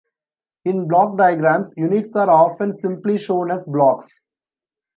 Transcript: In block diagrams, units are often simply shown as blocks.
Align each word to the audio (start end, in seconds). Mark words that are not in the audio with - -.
In 0.65 0.87
block 0.87 1.15
diagrams, 1.15 1.73
units 1.77 2.15
are 2.15 2.27
often 2.27 2.73
simply 2.73 3.19
shown 3.19 3.51
as 3.51 3.63
blocks. 3.65 4.19